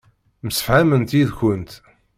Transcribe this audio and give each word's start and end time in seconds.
Msefhament 0.45 1.11
yid-kent. 1.15 1.71